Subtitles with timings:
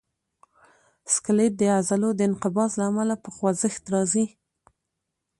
[1.13, 4.25] سکلیټ د عضلو د انقباض له امله په خوځښت راځي.